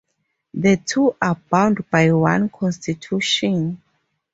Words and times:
The 0.55 0.77
two 0.77 1.15
are 1.21 1.39
bound 1.51 1.87
by 1.91 2.11
one 2.11 2.49
constitution. 2.49 3.79